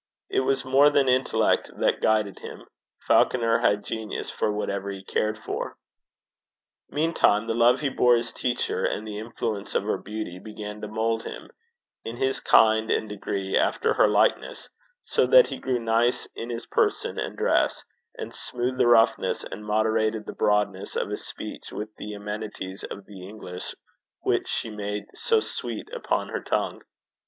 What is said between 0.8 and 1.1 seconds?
than